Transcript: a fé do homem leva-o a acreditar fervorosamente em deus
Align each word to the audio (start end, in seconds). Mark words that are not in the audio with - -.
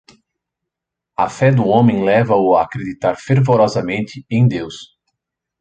a 1.15 1.29
fé 1.29 1.51
do 1.51 1.67
homem 1.67 2.03
leva-o 2.03 2.55
a 2.55 2.63
acreditar 2.63 3.15
fervorosamente 3.17 4.25
em 4.31 4.47
deus 4.47 4.97